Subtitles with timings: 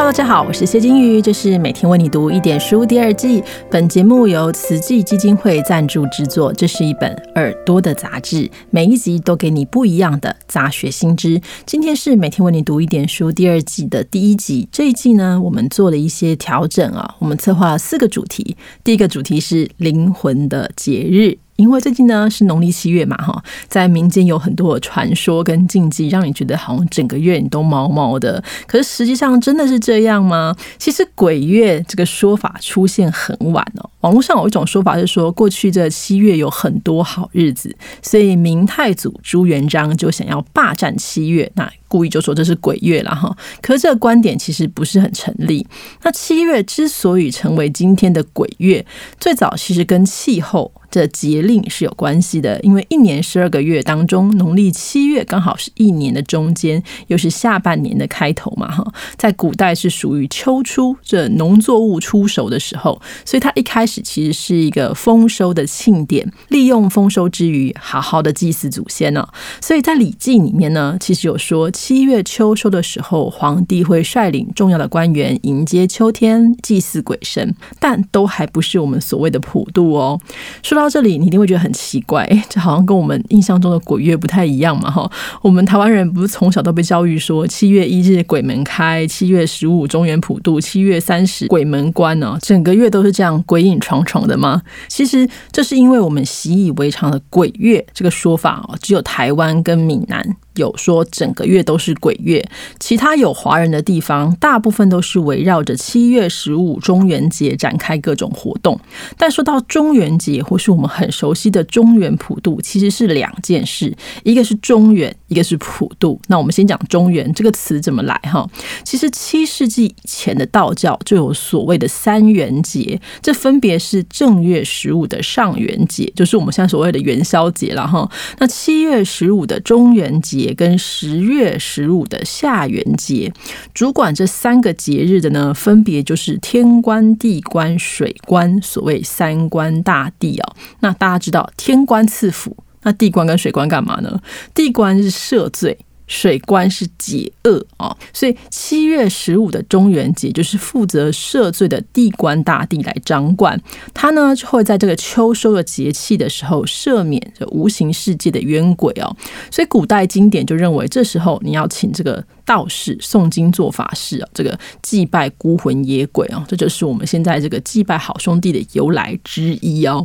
[0.00, 3.44] Hello，大家好，我是谢金鱼，这是每天为你读一点书第二季。
[3.70, 11.38] 本节目由慈济基金会赞助制作，这是一本耳朵的杂志，每一集都给你不一样的杂学新知。
[11.66, 21.36] 今天是每天为你读一点书第二季的第一集，这一季呢，我们做了一些调整啊，我们策划了四个主题，第一个主题是灵魂的节日。
[21.60, 28.42] 因为最近呢是农历七月嘛，哈，在民间有很多传说跟禁忌，让你觉得好像整个月你都毛毛的。
[28.66, 30.56] 可是实际上真的是这样吗？
[30.78, 33.90] 其实鬼月这个说法出现很晚哦。
[34.00, 43.36] 网络上有一种说法是说，过去这七月有很多好日子，所以明太祖朱元璋就想要霸占七月，那故意就说这是鬼月了哈。
[43.60, 45.66] 可是这个观点其实不是很成立。
[46.02, 48.84] 那七月之所以成为今天的鬼月，
[49.18, 50.72] 最早其实跟气候。
[50.90, 58.84] 这节令是有关系的，因为一年十二个月当中，农历七月刚好是一年的中间，又是下半年的开头嘛，哈，
[59.16, 69.26] 在古代是属于秋初，这农作物出熟的时候，所以它一开其实是一个丰收的庆典，利用丰收之余，好好的祭祀祖先呢。
[69.60, 80.20] 所以在《礼记》里面呢，其实有说七月秋收的时候，皇帝会率领重要的官员迎接秋天，祭祀鬼神，但都还不是我们所谓的普渡哦。
[80.62, 85.10] 说到这里，你一定会觉得很奇怪，这好像跟我们印象中的鬼月不太一样嘛，哈。
[85.40, 94.62] 我们台湾人不是从小都被教育说，七月一日鬼门开，七月十五中原普渡，七月三十鬼门关呢，整个月都是这样鬼影重重的吗？
[94.88, 100.36] 其实这是因为我们习以为常的鬼月这个说法哦，只有台湾跟闽南。
[100.60, 102.46] 有说整个月都是鬼月，
[102.78, 108.78] 其他有华人的地方，大部分都是围绕着七月十五中元节展开各种活动。
[109.16, 116.20] 但说到中元节，或是我们很熟悉的中原普渡，其实是两件事，一个是中原，一个是普渡。
[116.28, 118.46] 那我们先讲中原这个词怎么来哈？
[118.84, 128.06] 其实七世纪以前的道教就有所谓的三元节，这分别是正月十五的上元节，就是我们现在所谓的元宵节了哈。
[128.38, 130.49] 那七月十五的中元节。
[130.54, 133.32] 跟十月十五的下元节，
[133.72, 140.56] 主管这三个节日的呢，分别就是天官、地官、水官，所谓三官大帝哦。
[140.80, 144.20] 那大家知道天官赐福，那地官跟水官干嘛呢？
[144.54, 145.78] 地官是赦罪。
[146.10, 153.58] 水官是解厄啊，所以七月十五的中元节就是负责赦罪的地官大帝来掌管，
[153.94, 159.16] 他呢就会在这个秋收的节气的时候赦免这无形世界的冤鬼哦。
[159.52, 170.04] 所以古代经典就认为，这时候你要请这个道士诵经做法事啊，这个祭拜孤魂野鬼啊，这就是我们现在这个祭拜好兄弟的由来之一哦。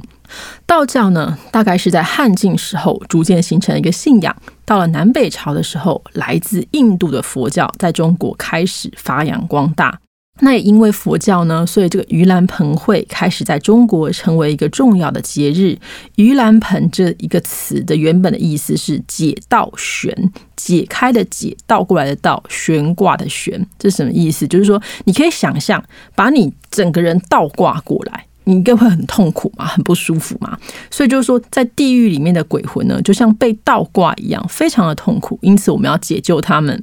[0.65, 4.35] 道教呢，大概是在汉晋时候逐渐形成一个信仰。
[4.65, 9.99] 到了南北朝的时候，来自印度的佛教在中国开始发扬光大。
[10.41, 15.77] 那也因为佛教呢，所以这个盂兰盆会开始在中国成为一个重要的节日。
[16.17, 20.13] 盂兰盆这一个词的原本的意思是解道悬，
[20.57, 24.45] 解开的解，倒过来的倒，悬挂的悬，这是什么意思？
[24.45, 25.81] 就是说，你可以想象，
[26.15, 28.25] 把你整个人倒挂过来。
[28.45, 30.57] 你应该会很痛苦嘛，很不舒服嘛，
[30.89, 35.38] 所以就是说，在地狱里面的鬼魂呢，就像被倒挂一样，非常的痛苦。
[35.41, 36.81] 因此，我们要解救他们。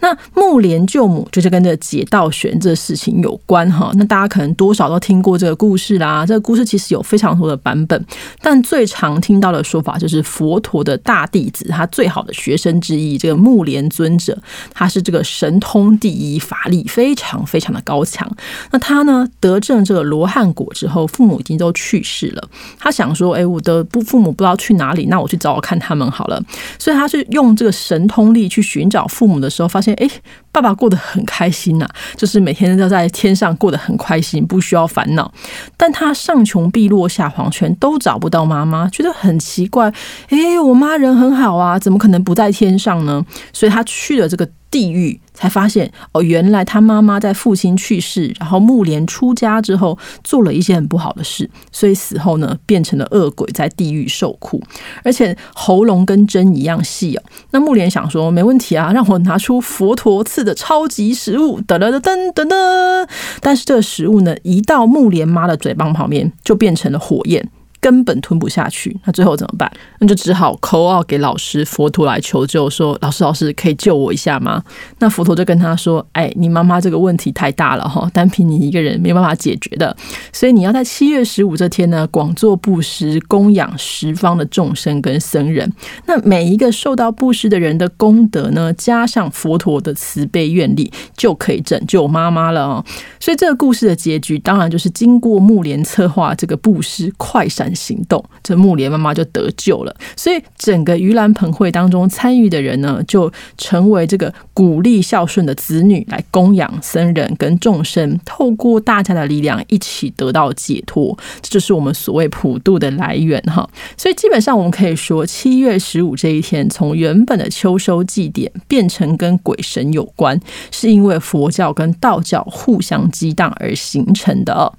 [0.00, 3.92] 那木莲救母就是跟这解道玄这事情有关哈。
[3.96, 6.24] 那大家可能多少都听过这个故事啦。
[6.24, 8.02] 这个故事其实有非常多的版本，
[8.40, 14.36] 但最常听到的说法就是佛陀的大弟子，他最好的学生之一，这个木莲尊者，
[14.72, 18.26] 他是这个神通第一，法力非常非常的高强。
[18.70, 21.01] 那他呢，得证这个罗汉果之后。
[21.02, 22.48] 我父母已经都去世了，
[22.78, 26.42] 他想说：“哎，我的不父母不知道去哪里，那我去找我看他们好了。”
[26.78, 30.08] 所以他是用这个神通力去寻找父母的时候，发现哎，
[30.50, 31.86] 爸爸过得很开心呐，
[32.16, 35.30] 就是每天都在天上过得很开心，不需要烦恼。
[35.76, 39.92] 但他上穷碧落下黄泉都找不到妈妈，觉得很奇怪。
[40.28, 43.24] 哎，我妈人很好啊，怎么可能不在天上呢？
[43.52, 44.48] 所以他去了这个。
[44.72, 54.60] 地狱才发现哦，原来他妈妈在父亲去世，然后木莲出家之后做了一些很不好的事，所以死后呢变成了恶鬼，在地狱受苦，
[55.04, 57.22] 而且喉咙跟针一样细哦。
[57.50, 63.08] 那木莲想说没问题啊，让我拿出佛陀赐的超级食物，噔噔噔噔噔。
[63.40, 67.46] 但是这个食物呢，一到木莲妈的嘴巴旁边，就变成了火焰。
[67.82, 68.96] 根本吞不下去。
[69.04, 69.70] 那最后怎么办？
[69.98, 74.62] 那就只好口号给老师佛陀来求救，说：“老师，老师，可以救我一下吗？”
[75.00, 79.96] 那佛陀就跟他说：“哎，你妈妈这个问题太大了哈，单凭你一个人没有办法解决的，
[80.32, 85.68] 所以你要在七月十五这天呢，广做布施，供养十方的众生跟僧人。
[86.06, 92.84] 那每一个受到布施的人的功德呢，加上佛陀的慈悲愿力，就可以拯救妈妈了哦。
[93.18, 99.94] 所以这个故事的结局，当然就是经过木莲策划这个布施快闪行动，这木莲妈妈就得救了。
[100.16, 113.68] 所以整个盂兰盆会当中参与的人呢，就成为这个鼓励孝顺的子女来供养僧人跟众生，透过大家的力量一起得到解脱，这就是我们所谓普渡的来源哈。
[113.96, 120.38] 所以基本上我们可以说，七月十五这一天，从原本的秋收祭典变成跟鬼神有关，
[120.70, 124.72] 是因为佛教跟道教互相激荡而形成的。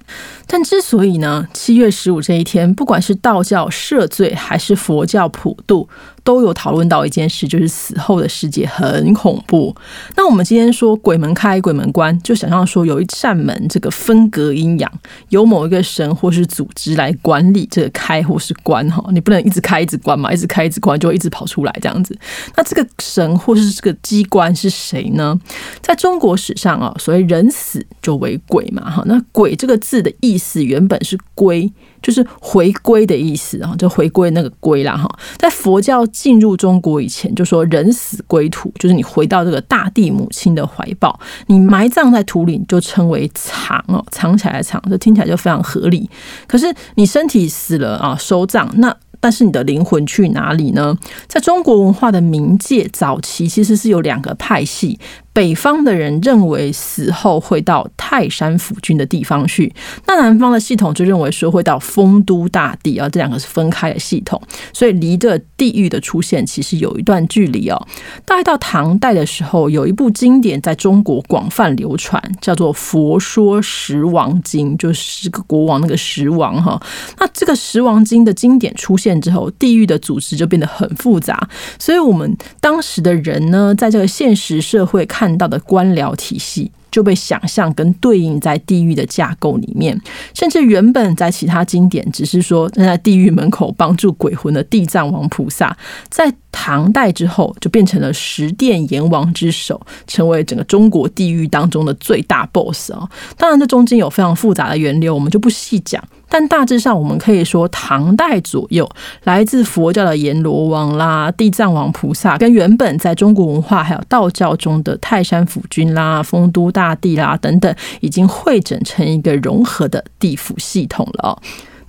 [0.46, 5.88] 但之所以呢，七月十五这一天，不不管是道教赦罪还是佛教普渡。
[6.22, 9.76] 都有讨论到一件事，就是死后的世界很恐怖。
[10.16, 14.90] 那我们今天说鬼门开、鬼门关，就想象说有一扇门，这个分隔阴阳，
[15.28, 19.04] 由某一个神或是组织来管理这个开或是关哈。
[19.12, 22.18] 你不能一直开一直关嘛，一直开一直关就会一直跑出来这样子。
[22.56, 25.38] 那这个神或是这个机关是谁呢？
[25.82, 29.02] 在中国史上啊，所谓人死就为鬼嘛哈。
[29.04, 31.70] 那鬼这个字的意思原本是归。
[32.04, 35.08] 就是回归的意思啊，就回归那个归啦哈。
[35.38, 46.08] 在佛教进入中国以前，就说人死归土，就是你回到这个大地母亲的怀抱，你埋葬在土里就称为藏哦，藏起来藏，这听起来就非常合理。
[46.46, 48.94] 可是你身体死了啊，收葬那。
[49.20, 50.94] 但是你的灵魂去哪里呢？
[51.26, 55.00] 在中国文化的冥界早期，其实是有两个派系。
[55.34, 59.74] 北方的人认为死后会到泰山府君的地方去，
[60.06, 64.40] 那南方的系统就认为说会到丰都大地啊，这两个是分开的系统，
[64.72, 67.86] 所以离着地狱的出现其实有一段距离哦。
[68.24, 76.80] 大概到唐代的时候，有一部经典在中国广泛流传，叫做《佛说十王经》，就是个国王那个十王哈。
[77.18, 85.23] 那这个十王经的经典出现之后，地狱的组织就变得很复杂，所以我们当时的人呢，在这个现实社会看。
[85.24, 89.98] 看到的官僚体系就被想象跟对应在地狱的架构里面，
[90.34, 95.74] 甚至原本在其他经典只是说站在地狱门口帮助鬼魂的地藏王菩萨，
[96.10, 103.08] 在唐代之后就变成了十殿阎王之首，成为整个中国地狱当中的最大 boss 啊！
[103.36, 106.02] 当然，这中间有非常复杂的源流，我们就不细讲。
[106.28, 108.88] 但大致上，我们可以说，唐代左右，
[109.24, 121.40] 来自佛教的阎罗王啦、地藏王菩萨，跟原本在中国文化还有道教中的泰山府君啦、丰都大帝啦等等，已经汇整成一个融合的地府系统了。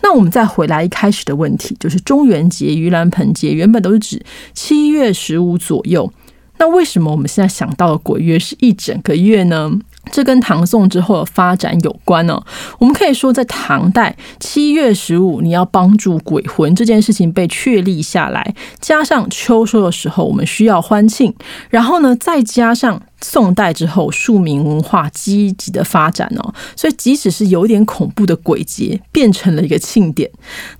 [0.07, 4.23] 那我们再回来一开始的问题，就是中元节、盂兰盆节原本都是指
[4.53, 6.13] 七月十五左右，
[6.59, 9.71] 那为什么我们现在想到的鬼月是一整个月呢？
[10.11, 12.39] 这跟唐宋之后的发展有关哦。
[12.77, 21.33] 我们可以说，在唐代七月十五，你要帮助鬼魂这件事情被确立下来，加上秋收的时候，我们需要欢庆，
[21.71, 23.01] 然后呢，再加上。
[23.25, 30.29] 宋代之后，庶民文化积极的发展哦，所以即使是有点恐怖的鬼节，变成了一个庆典。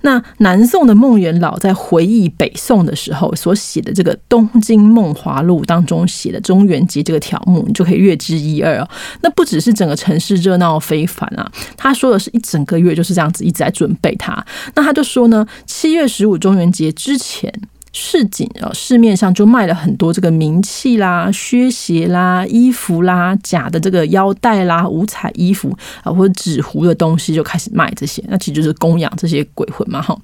[0.02, 8.88] 那南宋的孟元老在回忆北宋的时候所写的这个《东京梦华录》当中写的中元节这个条目，你就可以略知一二哦。
[9.22, 14.46] 那不只是整个城市热闹非凡啊，他说的是一整个月就是这样子一直在准备它。
[14.76, 17.52] 那他就说呢，七月十五中元节之前。
[17.98, 28.22] 市井啊，市面上就卖了很多这个名器啦、靴鞋啦、衣服啦、假的这个腰带啦、五彩衣服啊，或者纸糊的东西，就开始卖这些。
[28.28, 30.14] 那其实就是供养这些鬼魂嘛，哈。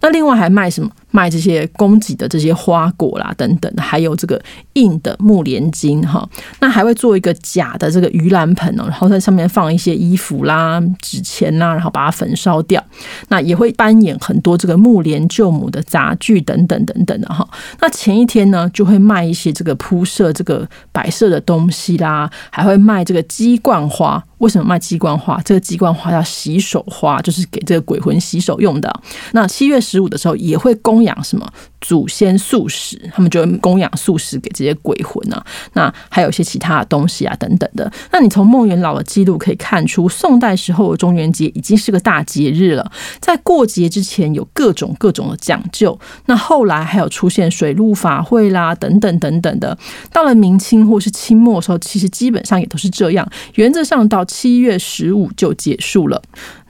[0.00, 0.90] 那另外还卖什么？
[1.10, 4.40] 卖这些供给的这些花果啦，等等，还有这个
[4.74, 6.28] 硬的木莲金哈，
[6.60, 12.82] 那还会做一个假的这个盂兰盆哦，然后在上面放一些衣服啦、纸钱啦，然后把它焚烧掉。
[13.28, 17.48] 那也会扮演很多这个木莲救母的杂剧等等等等的哈。
[17.80, 24.22] 那前一天呢，就会卖一些这个铺设这个摆设的东西啦，还会卖这个鸡冠花。
[24.40, 25.40] 为什么卖鸡冠花？
[25.42, 28.92] 这个鸡冠花叫洗手花，就是给这个鬼魂洗手用的。
[29.32, 31.50] 那七月十五的时候也会供养什么
[31.80, 35.44] 祖先素食，他们就会供养素食给这些鬼魂啊。
[35.72, 37.90] 那还有一些其他的东西啊，等等的。
[38.12, 42.92] 那你从孟元老的记录可以看出，宋代时候的中元节已经是个大节日了。
[43.20, 45.98] 在过节之前有各种各种的讲究。
[46.26, 49.76] 那后来还有出现水陆法会啦，等等等等的。
[50.12, 53.28] 到了明清或是清末的时候，其实基本上也都是这样。
[53.54, 56.20] 原则上到七月十五就结束了。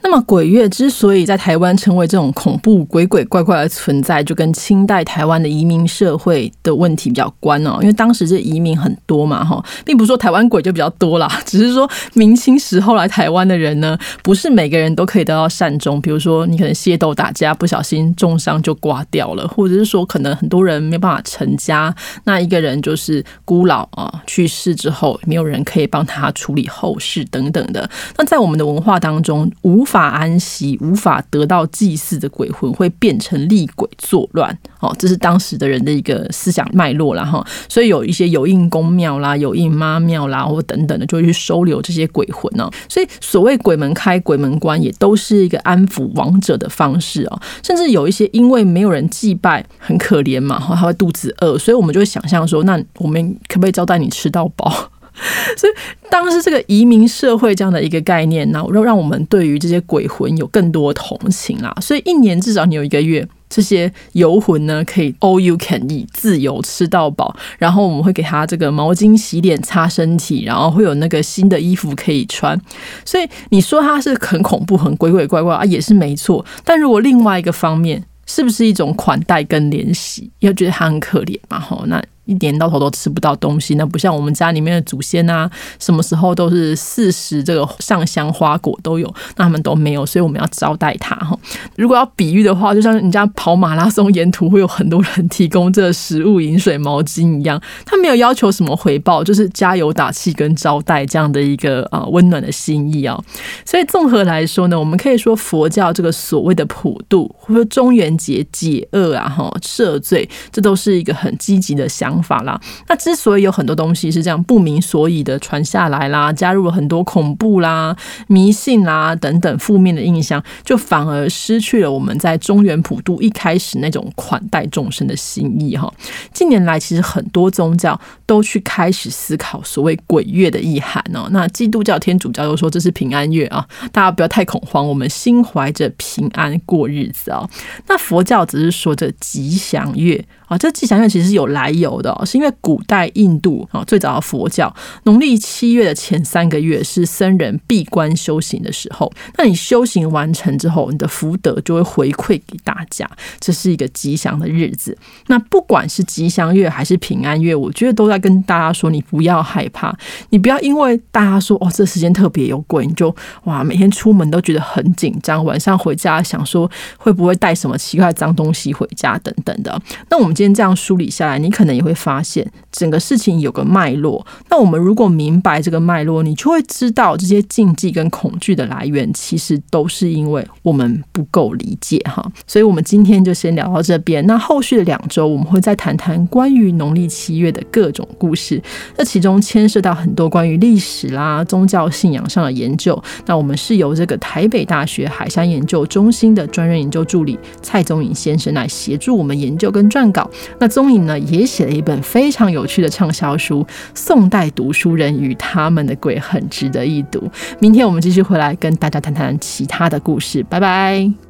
[0.02, 7.78] 那么鬼月之所以在台湾成为这种恐怖鬼鬼怪怪的存在，就跟清代台湾的移民社会的问题比较关哦。
[7.80, 16.00] 因为当时这移民很多嘛，哈，并不是说台湾鬼就比较多啦， 只是说明清时候来台湾的人呢，不是每个人都可以得到善终。
[16.00, 27.88] 比如说你可能械斗打架不小心重伤就挂掉了，或者是说可能很多人没办法成家，那一个人就是孤老啊，去世之后没有人可以帮他处理后事等等的。
[28.16, 37.44] 那在我们的文化当中，无法安息、无法得到祭祀的鬼魂会变成厉鬼作乱，哦，这是当时的人的一个思想脉络了哈。
[37.68, 42.70] 所以有一些有应公庙啦、有应妈庙啦，或等等的，就会去收留这些鬼魂呢。
[42.88, 47.40] 所以所谓鬼门开、鬼门关，也都是一个安抚亡者的方式哦。
[47.62, 54.90] 甚至有一些因为没有人祭拜，很可怜嘛，哈，他会肚子饿，所以我们就会想象说，那我们可不可以招待你吃到饱？
[55.56, 55.72] 所以，
[56.08, 61.74] 当时这个移民社会这样的一个概念呢，让让我们对于这些鬼魂有更多同情啦。
[61.80, 67.34] 所以，一年至少你有一个月，这些游魂呢可以 all you can eat，自由吃到饱。
[67.58, 72.58] 然后，我们会给他这个毛巾洗脸、擦身体，然后会有那个新的衣服可以穿。
[73.04, 76.44] 所以，你说他是很恐怖、很鬼鬼怪怪啊，也是没错。
[76.64, 80.30] 但如果另外一个方面，是不是一种款待跟怜惜？
[80.38, 81.60] 要觉得他很可怜嘛？
[81.60, 82.02] 吼，那。
[82.30, 91.36] 一年到头都吃不到东西，那不像我们家里面的祖先啊，什么时候都是四时这个上香花果都有，那他们都没有，所以我们要招待他哈。
[91.74, 103.20] 如果要比喻的话，就像人家跑马拉松沿途会有很多人提供这食物、饮水、毛巾一样，他没有要求什么回报，就是加油打气跟招待这样的一个啊温暖的心意啊。
[103.64, 112.19] 所以综合来说呢，我们可以说佛教这个所谓的普渡或者中元节解厄啊哈赦罪，这都是一个很积极的想。
[112.22, 117.96] 法啦，那之所以有很多东西是这样不明所以的传下来啦，加入了很多恐怖啦、
[118.28, 125.92] 迷信啦等等负面的印象，就反而失去了我们在中原普渡一开始那种款待众生的心意哈。
[126.32, 131.28] 近年来，其实很多宗教都去开始思考所谓鬼月的意涵哦。
[131.30, 137.48] 那基督教、天主教都说这是平安月啊，大家不要太恐慌，我们心怀着平安过日子哦。
[137.86, 140.24] 那佛教只是说这吉祥月。
[140.50, 149.08] 啊，这吉祥月其实是有来由的，是因为古代印度啊，最早的佛教农历七月的前三个月是僧人闭关修行的时候。
[149.38, 154.98] 那你修行完成之后，你的福德就会回馈给大家，这是一个吉祥的日子。
[155.28, 159.96] 那不管是吉祥月还是平安月，我觉得都在跟大家说，你不要害怕，
[160.30, 163.14] 你不要因为大家说哦，这时间特别有鬼，你就
[163.44, 169.80] 哇每天出门都觉得很紧张，晚上回家想说会不会带什么奇怪脏东西回家等等的。
[170.08, 170.34] 那我们。
[170.40, 174.26] 先这样梳理下来，你可能也会发现整个事情有个脉络。
[174.48, 182.24] 那我们如果明白这个脉络，你就会知道这些禁忌跟恐惧的来源，其实都是因为我们不够理解哈。
[182.46, 184.26] 所以，我们今天就先聊到这边。
[184.26, 188.62] 那后续的两周，我们会再谈谈关于农历七月的各种故事。
[188.96, 193.00] 那其中牵涉到很多关于历史啦、宗教信仰上的研究。
[193.26, 200.29] 那我们是由这个台北大学海山研究中心的专任研究助理蔡宗颖先生来协助我们研究跟撰稿。
[200.58, 207.30] 那宗颖呢，也写了一本非常有趣的畅销书《宋代读书人与他们的鬼》，很值得一读。
[207.58, 211.29] 明天我们继续回来跟大家谈谈其他的故事，拜拜。